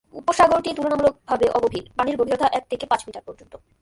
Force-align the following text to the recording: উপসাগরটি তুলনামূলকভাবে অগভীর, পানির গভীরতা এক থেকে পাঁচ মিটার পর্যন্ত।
উপসাগরটি 0.13 0.69
তুলনামূলকভাবে 0.73 1.45
অগভীর, 1.49 1.85
পানির 1.97 2.15
গভীরতা 2.17 2.47
এক 2.53 2.63
থেকে 2.69 2.85
পাঁচ 2.85 3.01
মিটার 3.07 3.23
পর্যন্ত। 3.25 3.53